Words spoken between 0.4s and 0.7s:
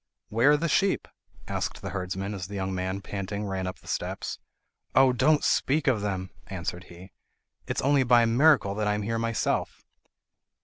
are the